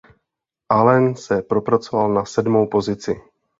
[0.69, 3.21] Alen se propracoval na sedmou pozici.